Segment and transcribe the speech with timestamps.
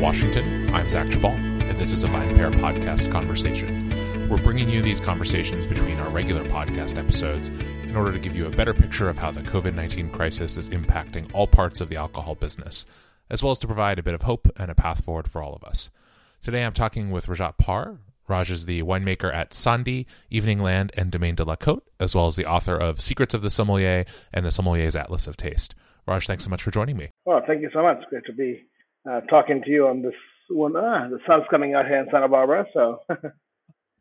[0.00, 4.30] Washington, I'm Zach Geballe, and this is a VinePair podcast conversation.
[4.30, 8.46] We're bringing you these conversations between our regular podcast episodes in order to give you
[8.46, 11.98] a better picture of how the COVID 19 crisis is impacting all parts of the
[11.98, 12.86] alcohol business,
[13.28, 15.52] as well as to provide a bit of hope and a path forward for all
[15.52, 15.90] of us.
[16.40, 17.98] Today I'm talking with Rajat Parr.
[18.26, 22.26] Raj is the winemaker at Sandhi, Evening Land, and Domaine de la Côte, as well
[22.26, 25.74] as the author of Secrets of the Sommelier and the Sommelier's Atlas of Taste.
[26.06, 27.10] Raj, thanks so much for joining me.
[27.26, 27.98] Well, thank you so much.
[28.08, 28.64] Great to be
[29.08, 30.14] uh, talking to you on this
[30.48, 30.76] one.
[30.76, 33.00] Ah, the sun's coming out here in Santa Barbara, so.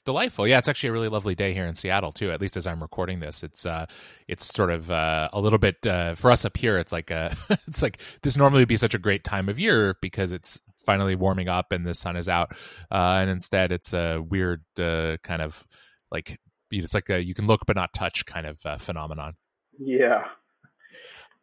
[0.06, 0.58] Delightful, yeah.
[0.58, 2.32] It's actually a really lovely day here in Seattle too.
[2.32, 3.86] At least as I'm recording this, it's uh,
[4.28, 6.78] it's sort of uh, a little bit uh, for us up here.
[6.78, 7.30] It's like uh,
[7.68, 11.16] it's like this normally would be such a great time of year because it's finally
[11.16, 12.54] warming up and the sun is out,
[12.90, 15.68] uh, and instead it's a weird uh, kind of
[16.12, 16.40] like
[16.72, 19.34] it's like a you can look but not touch kind of uh, phenomenon.
[19.78, 20.24] Yeah,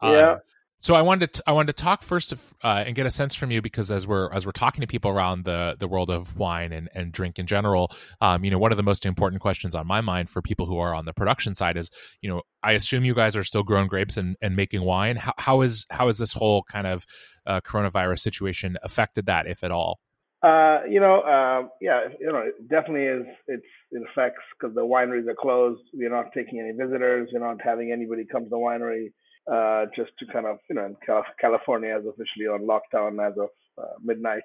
[0.01, 0.35] um, yeah.
[0.79, 3.33] So I wanted to, I wanted to talk first of, uh, and get a sense
[3.33, 6.37] from you because as we're as we're talking to people around the the world of
[6.37, 9.73] wine and, and drink in general, um, you know, one of the most important questions
[9.73, 11.89] on my mind for people who are on the production side is,
[12.21, 15.15] you know, I assume you guys are still growing grapes and, and making wine.
[15.15, 17.05] How how is how is this whole kind of
[17.47, 19.99] uh, coronavirus situation affected that, if at all?
[20.43, 23.25] Uh, you know, uh, yeah, you know, it definitely is.
[23.47, 25.81] It's it affects because the wineries are closed.
[25.91, 27.29] We're not taking any visitors.
[27.33, 29.07] We're not having anybody come to the winery
[29.51, 30.95] uh, just to kind of, you know,
[31.39, 34.43] California is officially on lockdown as of uh, midnight,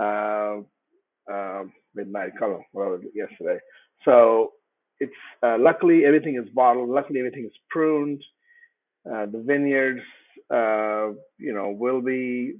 [0.00, 0.60] uh,
[1.94, 2.32] midnight,
[2.72, 3.58] whatever yesterday.
[4.04, 4.52] So
[5.00, 5.12] it's
[5.42, 6.88] uh, luckily everything is bottled.
[6.90, 8.22] Luckily everything is pruned.
[9.10, 10.02] Uh, the vineyards,
[10.52, 12.54] uh, you know, will be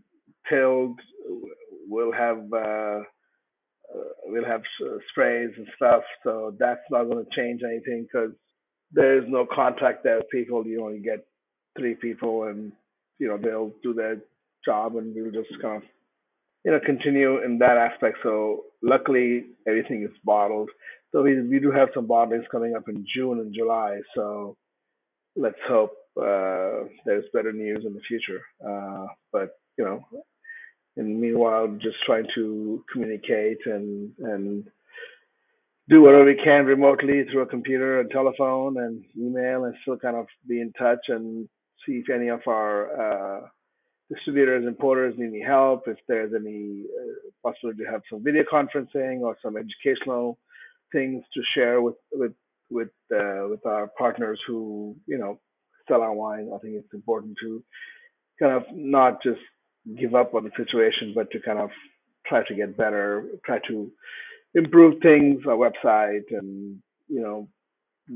[0.48, 0.98] tilled.
[1.88, 2.38] We'll have
[4.24, 4.62] we'll have
[5.10, 6.02] sprays and stuff.
[6.24, 8.32] So that's not going to change anything because
[8.92, 10.66] there is no contact there with people.
[10.66, 11.26] You only get
[11.78, 12.72] three people and
[13.18, 14.18] you know they'll do their
[14.64, 15.82] job and we'll just kind of
[16.64, 18.18] you know continue in that aspect.
[18.22, 20.70] So luckily everything is bottled.
[21.12, 24.00] So we we do have some bottlings coming up in june and july.
[24.14, 24.56] So
[25.36, 28.42] let's hope uh, there's better news in the future.
[28.66, 30.04] Uh, but you know
[30.96, 34.64] and meanwhile just trying to communicate and and
[35.88, 40.16] do whatever we can remotely through a computer and telephone and email and still kind
[40.16, 41.48] of be in touch and
[41.86, 43.40] see if any of our uh,
[44.10, 49.20] distributors, importers need any help, if there's any uh, possibility to have some video conferencing
[49.20, 50.38] or some educational
[50.92, 52.32] things to share with with
[52.70, 55.38] with uh, with our partners who you know
[55.88, 56.50] sell our wine.
[56.54, 57.62] I think it's important to
[58.40, 59.40] kind of not just
[59.98, 61.70] give up on the situation, but to kind of
[62.26, 63.90] try to get better, try to
[64.54, 67.48] improve things, our website, and you know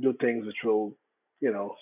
[0.00, 0.94] do things which will
[1.40, 1.74] you know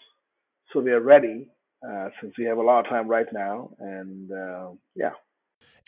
[0.73, 1.47] so we are ready
[1.87, 3.71] uh, since we have a lot of time right now.
[3.79, 5.13] And uh, yeah.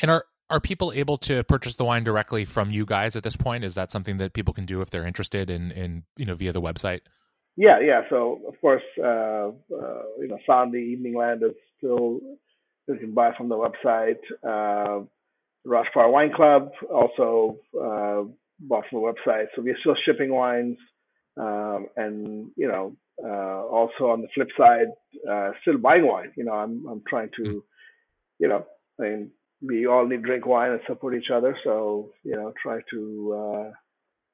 [0.03, 3.37] And are are people able to purchase the wine directly from you guys at this
[3.37, 3.65] point?
[3.65, 6.53] Is that something that people can do if they're interested in, in you know, via
[6.53, 7.01] the website?
[7.57, 8.03] Yeah, yeah.
[8.11, 12.21] So of course, uh, uh, you know, Sandhi Evening Land is still
[12.89, 14.19] you can buy from the website.
[14.43, 15.05] Uh,
[15.93, 18.25] Parr Wine Club also uh,
[18.59, 19.47] bought from the website.
[19.55, 20.79] So we're still shipping wines,
[21.37, 24.89] um, and you know, uh, also on the flip side,
[25.31, 26.33] uh, still buying wine.
[26.37, 27.65] You know, I'm I'm trying to,
[28.39, 28.65] you know,
[28.99, 29.31] I mean,
[29.63, 31.57] we all need to drink wine and support each other.
[31.65, 33.71] So you know, try to, uh,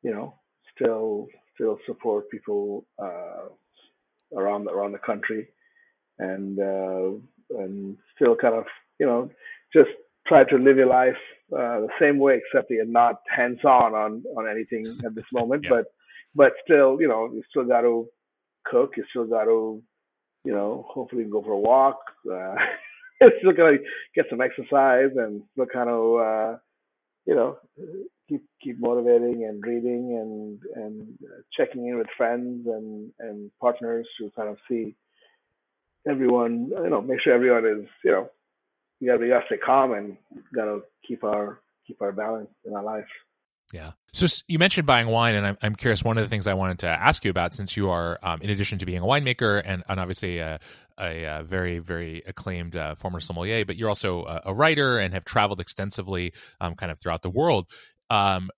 [0.02, 0.34] you know,
[0.74, 3.48] still still support people uh,
[4.36, 5.48] around the, around the country,
[6.18, 8.64] and uh, and still kind of,
[8.98, 9.30] you know,
[9.72, 9.90] just
[10.26, 11.16] try to live your life
[11.52, 15.64] uh, the same way, except you're not hands on on on anything at this moment,
[15.64, 15.70] yeah.
[15.70, 15.86] but
[16.34, 18.08] but still, you know, you still got to
[18.70, 18.92] cook.
[18.96, 19.82] You still got to,
[20.44, 21.98] you know, hopefully go for a walk.
[22.30, 22.54] Uh,
[23.38, 23.78] still got to
[24.14, 26.58] get some exercise and still kind of, uh,
[27.26, 27.58] you know,
[28.28, 31.18] keep keep motivating and reading and and
[31.56, 34.94] checking in with friends and and partners to kind of see
[36.08, 38.30] everyone, you know, make sure everyone is, you know,
[39.00, 40.16] you gotta, you gotta stay calm and
[40.54, 43.06] gotta keep our keep our balance in our life.
[43.72, 43.92] Yeah.
[44.16, 46.02] So you mentioned buying wine, and I'm, I'm curious.
[46.02, 48.48] One of the things I wanted to ask you about, since you are, um, in
[48.48, 50.58] addition to being a winemaker and, and obviously a,
[50.98, 55.12] a, a, very, very acclaimed uh, former sommelier, but you're also a, a, writer and
[55.12, 56.32] have traveled extensively,
[56.62, 57.66] um, kind of throughout the world.
[58.08, 58.48] Um,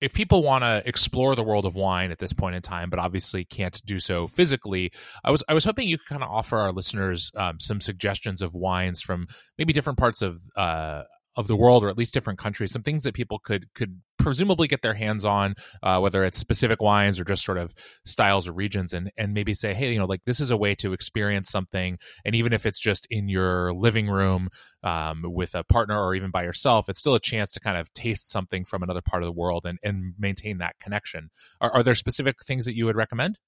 [0.00, 2.98] if people want to explore the world of wine at this point in time, but
[2.98, 4.90] obviously can't do so physically,
[5.22, 8.42] I was I was hoping you could kind of offer our listeners um, some suggestions
[8.42, 11.04] of wines from maybe different parts of uh,
[11.36, 14.66] of the world, or at least different countries, some things that people could could presumably
[14.66, 17.72] get their hands on, uh, whether it's specific wines or just sort of
[18.04, 20.74] styles or regions, and and maybe say, hey, you know, like this is a way
[20.74, 24.48] to experience something, and even if it's just in your living room
[24.82, 27.92] um, with a partner or even by yourself, it's still a chance to kind of
[27.92, 31.30] taste something from another part of the world and and maintain that connection.
[31.60, 33.38] Are, are there specific things that you would recommend?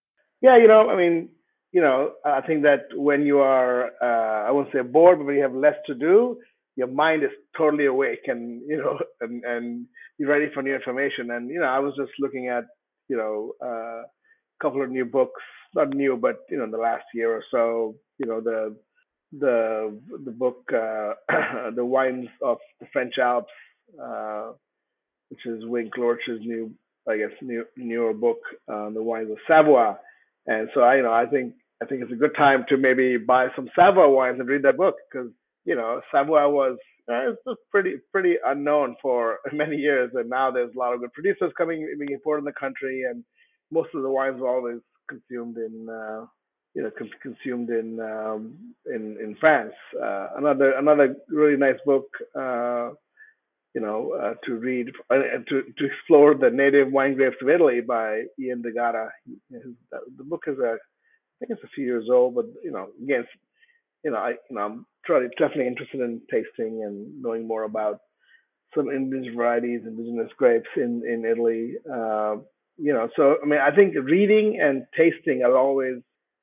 [0.41, 1.31] Yeah, you know, I mean,
[1.73, 5.35] you know, I think that when you are, uh, I won't say bored, but when
[5.35, 6.39] you have less to do,
[6.79, 9.87] your mind is totally awake and you know and and
[10.19, 11.31] you're ready for new information?
[11.31, 12.65] And you know i was just looking at
[13.09, 15.43] you know uh, a couple of new books
[15.75, 18.77] not new but you know in the last year or so you know the
[19.39, 21.13] the the book uh,
[21.75, 23.53] the wines of the french alps
[24.03, 24.53] uh,
[25.31, 26.71] which is wink lorch's new
[27.09, 29.93] i guess new newer book on the wines of savoy.
[30.47, 33.17] And so i you know i think i think it's a good time to maybe
[33.19, 35.31] buy some savoy wines and read that book because
[35.69, 36.79] you know, Savoy was
[37.11, 41.01] uh, it's just pretty pretty unknown for many years, and now there's a lot of
[41.01, 43.25] good producers coming being imported in the country, and
[43.73, 46.27] most of the wines were always consumed in uh,
[46.75, 49.75] you know con- consumed in um, in in France.
[50.01, 52.07] Uh, another another really nice book.
[52.39, 52.91] Uh,
[53.75, 57.81] you know, uh, to read and to, to explore the native wine grapes of Italy
[57.81, 59.09] by Ian D'Agata.
[59.51, 63.25] The book is a, I think it's a few years old, but you know, again,
[64.09, 64.87] you know, I you know, I'm
[65.39, 68.01] definitely interested in tasting and knowing more about
[68.75, 71.75] some indigenous varieties, indigenous grapes in in Italy.
[71.85, 72.37] Uh,
[72.79, 75.97] you know, so I mean, I think reading and tasting are always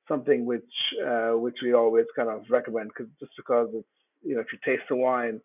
[0.06, 0.62] something which
[1.04, 3.88] uh, which we always kind of recommend because just because it's
[4.22, 5.40] you know if you taste the wine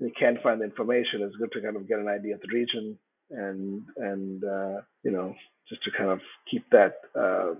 [0.00, 2.48] you can't find the information, it's good to kind of get an idea of the
[2.52, 2.98] region
[3.30, 5.34] and and uh, you know
[5.68, 6.20] just to kind of
[6.50, 7.54] keep that uh,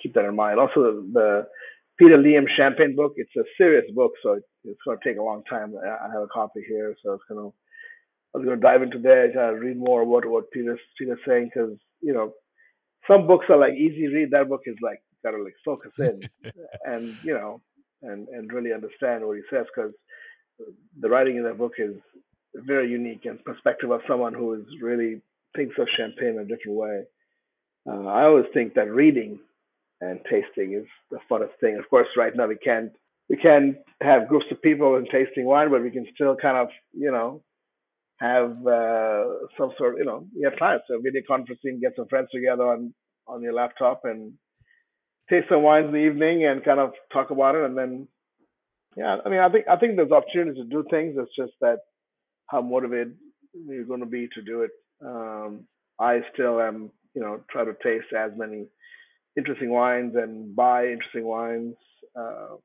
[0.00, 0.60] keep that in mind.
[0.60, 1.48] Also, the
[2.00, 3.12] Peter Liem Champagne book.
[3.16, 5.74] It's a serious book, so it, it's going to take a long time.
[5.76, 7.54] I have a copy here, so it's going to.
[8.34, 11.50] I was going to dive into there, to read more about what Peter's Peter's saying,
[11.52, 12.32] because you know,
[13.06, 14.30] some books are like easy read.
[14.30, 16.22] That book is like got to like focus in,
[16.86, 17.60] and you know,
[18.02, 19.92] and and really understand what he says, because
[20.98, 21.96] the writing in that book is
[22.54, 25.20] very unique and perspective of someone who is really
[25.54, 27.02] thinks of champagne in a different way.
[27.86, 29.40] Uh, I always think that reading
[30.00, 31.76] and tasting is the funnest thing.
[31.76, 32.92] Of course, right now we can't
[33.28, 36.68] we can't have groups of people and tasting wine, but we can still kind of
[36.92, 37.42] you know
[38.18, 39.24] have uh,
[39.58, 40.80] some sort of you know we have time.
[40.88, 42.94] So video conferencing, get some friends together on
[43.26, 44.32] on your laptop and
[45.28, 48.08] taste some wines in the evening and kind of talk about it, and then
[48.96, 51.16] yeah, I mean I think I think there's opportunities to do things.
[51.18, 51.78] It's just that
[52.46, 53.16] how motivated
[53.54, 54.70] you're going to be to do it.
[55.04, 55.66] Um,
[56.00, 58.66] I still am you know try to taste as many
[59.36, 61.76] interesting wines and buy interesting wines.
[62.14, 62.56] Uh,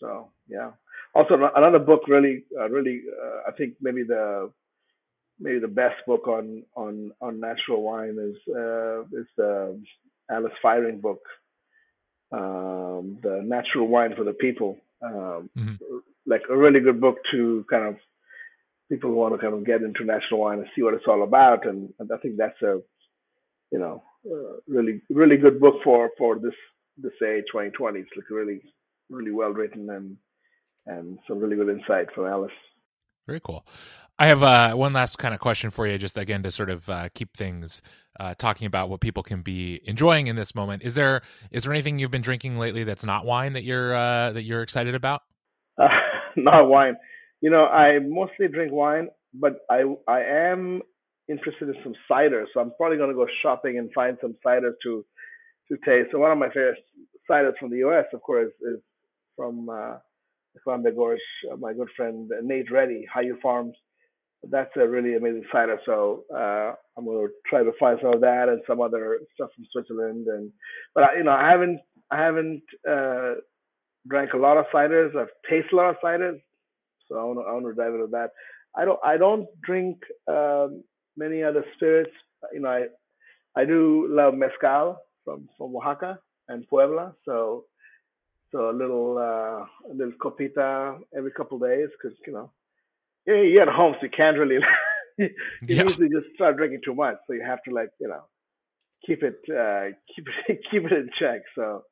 [0.00, 0.70] so yeah.
[1.14, 4.50] Also, another book really, uh, really, uh, I think maybe the
[5.40, 9.80] maybe the best book on on on natural wine is uh, is the
[10.30, 11.20] Alice Feiring book,
[12.32, 14.78] um, the Natural Wine for the People.
[15.02, 15.74] Um, mm-hmm.
[16.26, 17.96] Like a really good book to kind of
[18.90, 21.22] people who want to kind of get into natural wine and see what it's all
[21.22, 21.66] about.
[21.66, 22.80] And, and I think that's a
[23.70, 26.54] you know uh, really really good book for for this
[26.98, 28.60] this age 2020 it's like really
[29.10, 30.16] really well written and
[30.86, 32.52] and some really good insight from alice.
[33.26, 33.66] Very cool.
[34.18, 36.88] I have uh, one last kind of question for you just again to sort of
[36.88, 37.82] uh, keep things
[38.18, 40.82] uh, talking about what people can be enjoying in this moment.
[40.84, 44.32] Is there is there anything you've been drinking lately that's not wine that you're uh,
[44.32, 45.22] that you're excited about?
[46.36, 46.96] Not wine.
[47.40, 50.80] You know i mostly drink wine but i i am
[51.28, 54.74] interested in some cider, so I'm probably going to go shopping and find some ciders
[54.84, 55.04] to
[55.68, 56.10] to taste.
[56.12, 56.78] So one of my favorite
[57.28, 58.80] ciders from the U.S., of course, is
[59.36, 59.96] from uh,
[60.62, 61.20] Columbia Gorge.
[61.52, 63.74] Uh, my good friend Nate Ready, Hiyu Farms.
[64.48, 65.78] That's a really amazing cider.
[65.84, 69.50] So uh, I'm going to try to find some of that and some other stuff
[69.54, 70.26] from Switzerland.
[70.28, 70.52] And
[70.94, 71.80] but I, you know, I haven't
[72.10, 73.34] I haven't uh,
[74.08, 75.16] drank a lot of ciders.
[75.16, 76.40] I've tasted a lot of ciders,
[77.08, 78.30] so I want to dive into that.
[78.76, 80.84] I don't I don't drink um,
[81.16, 82.12] many other spirits.
[82.52, 82.86] You know, I
[83.54, 86.18] I do love mezcal from from Oaxaca
[86.48, 87.14] and Puebla.
[87.24, 87.64] So
[88.52, 92.50] so a little uh, a little copita every couple days because you know
[93.26, 94.58] yeah you're at home so you can't really
[95.18, 95.30] you
[95.66, 95.82] yeah.
[95.82, 98.22] usually just start drinking too much so you have to like you know
[99.06, 101.42] keep it uh, keep it keep it in check.
[101.54, 101.84] So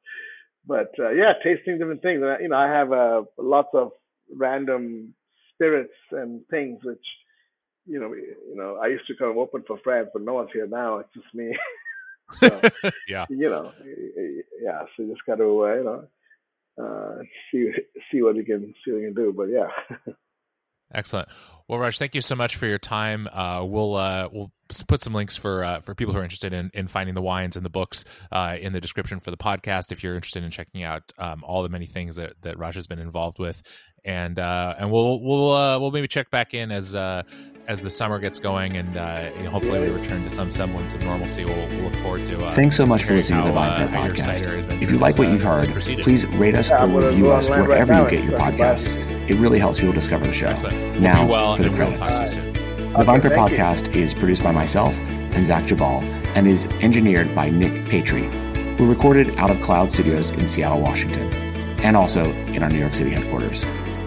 [0.66, 2.22] but uh, yeah, tasting different things.
[2.40, 3.92] You know, I have uh, lots of
[4.34, 5.14] random
[5.54, 7.04] spirits and things which
[7.86, 10.66] you know, you know, I used to come open for friends, but no one's here
[10.66, 10.98] now.
[10.98, 11.56] It's just me.
[12.32, 12.60] so,
[13.08, 13.26] yeah.
[13.28, 13.72] You know,
[14.62, 14.82] yeah.
[14.96, 16.08] So you just got to, uh, you know,
[16.82, 17.70] uh, see
[18.10, 19.32] see what you can see what you can do.
[19.36, 19.68] But yeah.
[20.94, 21.28] Excellent.
[21.66, 23.26] Well, Raj, thank you so much for your time.
[23.32, 24.52] Uh, we'll uh, we'll
[24.86, 27.56] put some links for uh, for people who are interested in, in finding the wines
[27.56, 29.90] and the books uh, in the description for the podcast.
[29.90, 32.86] If you're interested in checking out um, all the many things that, that Raj has
[32.86, 33.62] been involved with,
[34.04, 36.94] and uh, and we'll we'll uh, we'll maybe check back in as
[37.66, 40.94] as the summer gets going, and uh, you know, hopefully we return to some semblance
[40.94, 41.44] of normalcy.
[41.44, 42.44] We'll, we'll look forward to.
[42.44, 44.82] Uh, Thanks so much for listening how, to the Vine uh, podcast.
[44.82, 45.68] If you like what you've heard,
[46.02, 48.96] please rate us or review us wherever right you get your podcasts.
[49.28, 50.48] It really helps people discover the show.
[50.48, 51.00] Excellent.
[51.00, 52.00] Now well, for the credits.
[52.34, 54.02] The okay, VinePair podcast you.
[54.02, 56.02] is produced by myself and Zach Geballe
[56.36, 58.28] and is engineered by Nick Patri.
[58.78, 61.32] We're recorded out of Cloud Studios in Seattle, Washington,
[61.82, 63.64] and also in our New York City headquarters.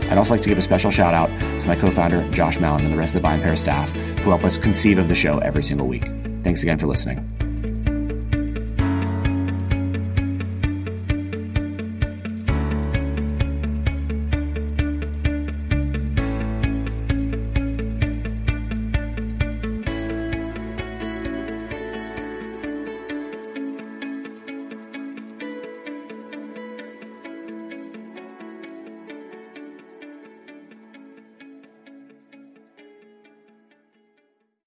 [0.10, 1.30] I'd also like to give a special shout out
[1.68, 4.98] my co-founder, Josh Malin, and the rest of the VinePair staff who help us conceive
[4.98, 6.06] of the show every single week.
[6.44, 7.47] Thanks again for listening.